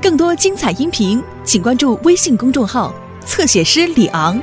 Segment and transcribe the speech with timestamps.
[0.00, 2.92] 更多精彩音频，请关注微信公众号
[3.24, 4.40] “侧写师李昂”。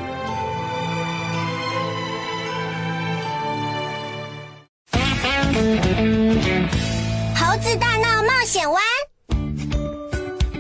[7.36, 8.82] 猴子大闹冒险湾，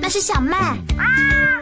[0.02, 0.78] 那是小麦。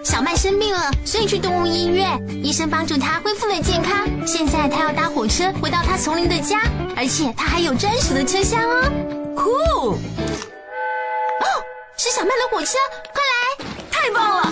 [0.03, 2.19] 小麦生病了，所以去动物医院。
[2.43, 4.07] 医生帮助她恢复了健康。
[4.25, 6.61] 现在她要搭火车回到她丛林的家，
[6.95, 8.89] 而且她还有专属的车厢哦。
[9.35, 9.97] 酷！
[12.07, 12.77] 是小麦的火车，
[13.13, 13.35] 快来！
[13.91, 14.43] 太棒了！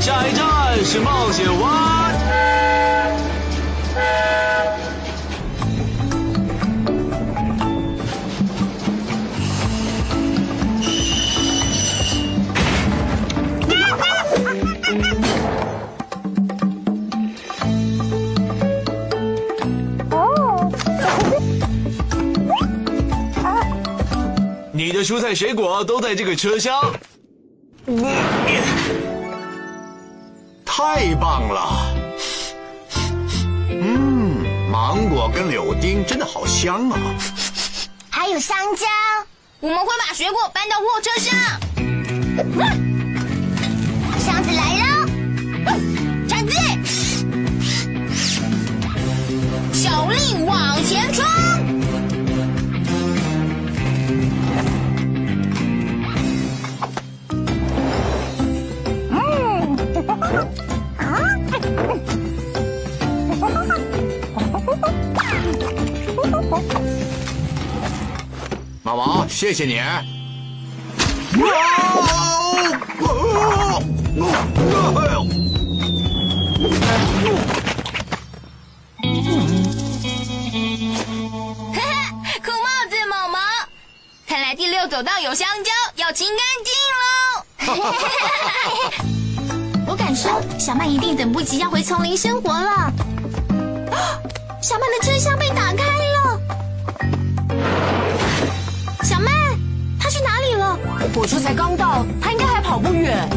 [0.00, 2.14] 下一站是冒险湾。
[25.04, 26.92] 蔬菜水果都在这个车厢。
[30.64, 31.94] 太棒了！
[33.68, 36.98] 嗯，芒果跟柳丁真的好香啊！
[38.10, 38.86] 还有香蕉。
[39.60, 41.32] 我们会把水果搬到货车上。
[68.84, 69.78] 毛毛，谢谢你。
[69.80, 70.04] 哈
[81.72, 81.80] 哈，
[82.44, 83.38] 酷帽子毛毛，
[84.28, 87.06] 看来第六走道有香蕉，要清干净喽！
[89.88, 92.70] 我敢说，小曼一定等不及要回丛林生活了。
[92.70, 92.92] 啊
[94.60, 95.38] 小曼的车厢
[101.14, 103.28] 火车才刚到，他应该还跑不远。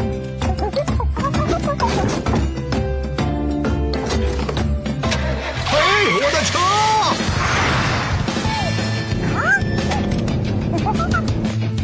[5.70, 5.78] 嘿，
[6.12, 6.58] 我的车！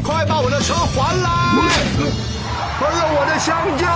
[0.03, 1.31] 快把我的车还来！
[2.76, 3.87] 还了我的香蕉！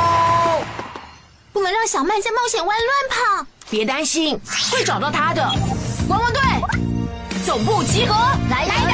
[1.53, 3.45] 不能让小曼在冒险湾乱跑。
[3.69, 5.43] 别担心，会找到他的。
[6.09, 6.41] 汪汪队，
[7.45, 8.15] 总部集合，
[8.49, 8.85] 来来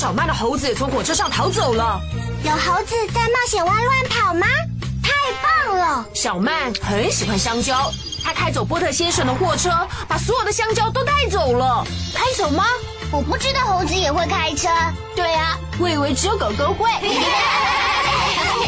[0.00, 2.00] 小曼的猴子从火车上逃走了。
[2.42, 4.46] 有猴子在冒险湾乱跑吗？
[5.02, 5.10] 太
[5.42, 6.06] 棒了！
[6.14, 7.92] 小曼很喜欢香蕉，
[8.24, 9.68] 她开走波特先生的货车，
[10.08, 11.84] 把所有的香蕉都带走了。
[12.14, 12.64] 开走吗？
[13.12, 14.70] 我不知道猴子也会开车。
[15.14, 16.88] 对啊，我以为只有狗狗会。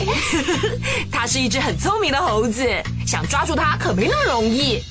[1.11, 2.63] 它是一只很聪明的猴子，
[3.07, 4.85] 想抓住它可没那么容易。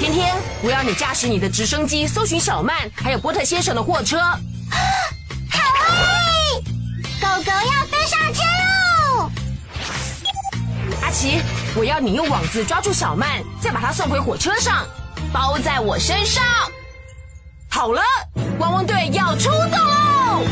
[0.00, 0.34] 天天，
[0.64, 4.18] 我要你驾驶你的直升机搜寻小曼还有波特先生的货车。
[7.46, 9.30] 狗要飞上天喽！
[11.00, 11.40] 阿奇，
[11.76, 14.84] 我要你用网子抓住小曼，再把她送回火车上，
[15.32, 16.42] 包在我身上。
[17.70, 18.02] 好了，
[18.58, 20.42] 汪汪队要出动喽！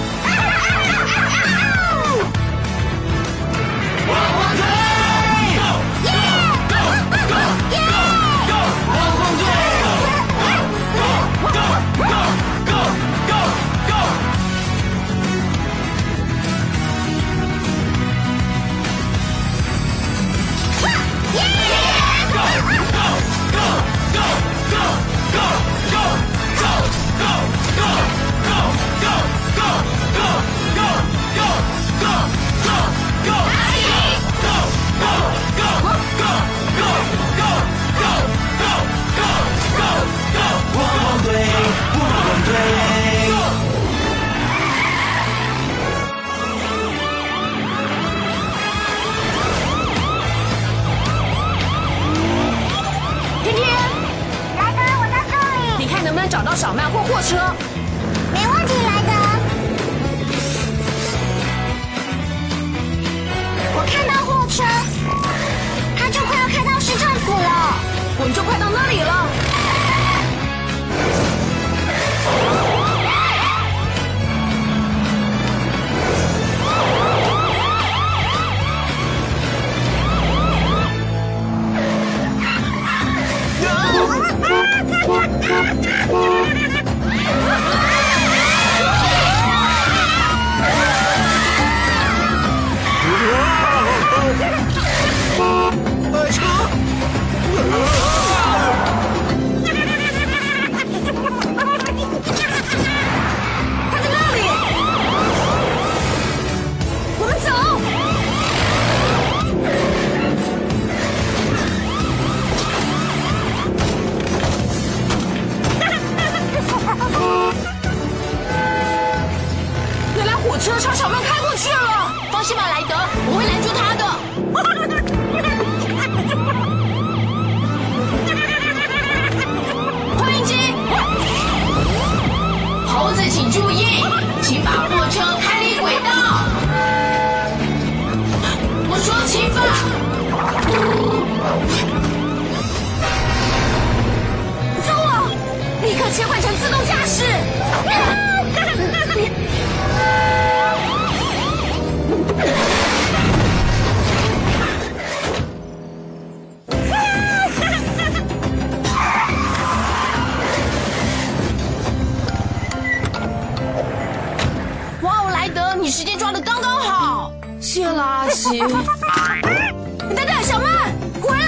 [169.43, 171.47] 等等，小曼，回来！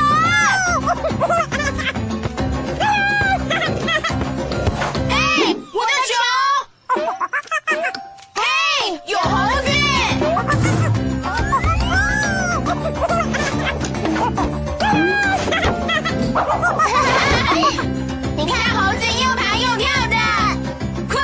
[5.08, 6.12] 嘿，我的球！
[8.34, 8.40] 嘿，
[9.06, 9.28] 有猴
[9.62, 9.68] 子！
[18.36, 20.16] 你看猴子又爬又跳的，
[21.08, 21.14] 快！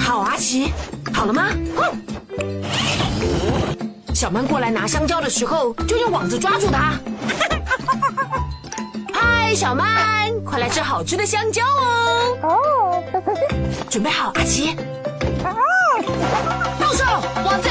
[0.00, 0.72] 好，阿奇，
[1.12, 1.50] 好了吗？
[4.14, 6.94] 小曼过来拿香蕉的时候，就用网子抓住它。
[9.12, 12.42] 嗨，小曼，快来吃好吃的香蕉哦！
[12.42, 13.02] 哦
[13.90, 14.76] 准备好，阿奇。
[16.78, 17.04] 动手，
[17.44, 17.68] 网子。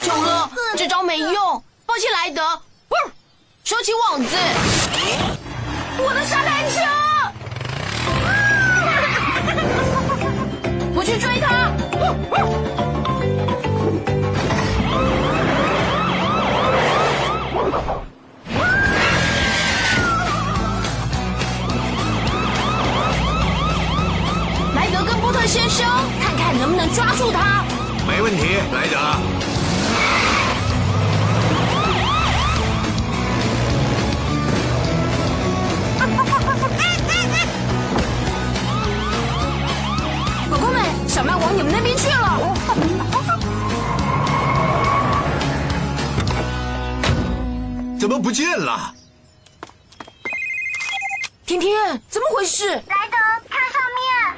[0.00, 2.42] 久了，这招没用，抱歉，莱德。
[3.62, 4.36] 收起网子。
[5.98, 6.55] 我的沙滩
[12.06, 12.14] Woo!
[12.30, 12.65] Woo!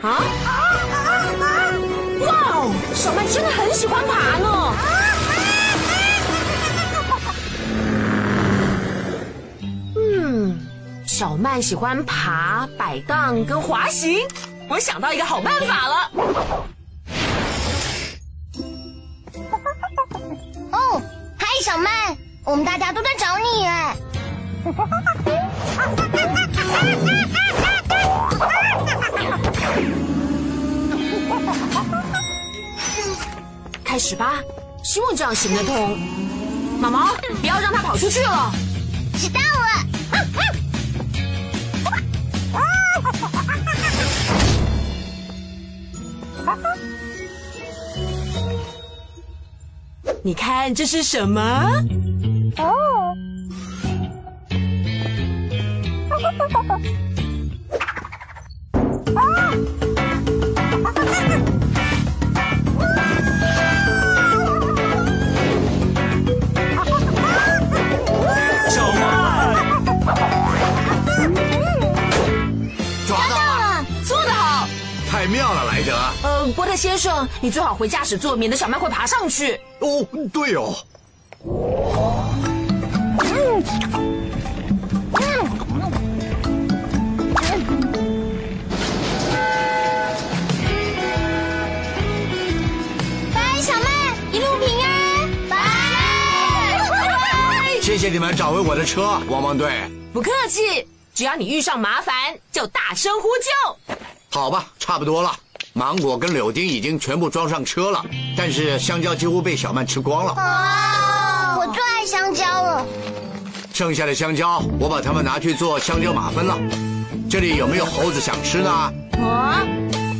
[0.02, 0.08] 啊。
[0.08, 0.50] 啊
[0.92, 0.96] 啊
[1.40, 1.46] 啊！
[2.20, 4.74] 哇哦，小曼真的很喜欢爬呢。
[9.96, 10.58] 嗯，
[11.06, 14.18] 小曼喜欢爬、摆荡跟滑行。
[14.68, 16.10] 我想到一个好办法了。
[20.72, 21.02] 哦，
[21.38, 23.96] 嗨，小曼，我们大家都在找你哎。
[33.84, 34.34] 开始吧，
[34.84, 35.98] 希望这样行得通。
[36.78, 37.08] 毛毛，
[37.40, 38.52] 不要让它跑出去了。
[39.16, 39.46] 知道了。
[50.22, 51.82] 你看这是什么？
[76.78, 79.60] 先生，你最好回驾驶座，免得小麦会爬上去。
[79.80, 80.72] 哦，对哦。
[93.34, 93.86] 拜，小妹，
[94.30, 95.28] 一路平安。
[95.48, 95.56] 拜。
[97.82, 99.20] 谢谢你们找回我的车。
[99.28, 102.14] 汪汪队，不客气，只要你遇上麻烦
[102.52, 103.96] 就大声呼救。
[104.30, 105.36] 好吧，差不多了。
[105.78, 108.04] 芒果跟柳丁已经全部装上车了，
[108.36, 110.32] 但是香蕉几乎被小曼吃光了。
[110.32, 112.84] 啊，我最爱香蕉了。
[113.72, 116.58] 剩下的香蕉，我把它们拿去做香蕉马芬了。
[117.30, 118.68] 这里有没有猴子想吃呢？
[119.22, 119.62] 啊，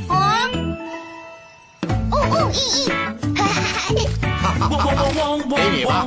[0.09, 0.49] 啊，
[2.13, 2.89] 哦哦咦咦，
[3.35, 6.07] 哈哈哈哈哈给你吧